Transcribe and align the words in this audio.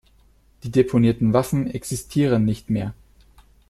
Die 0.63 0.71
deponierten 0.71 1.31
Waffen 1.33 1.69
existieren 1.69 2.43
nicht 2.43 2.71
mehr. 2.71 2.95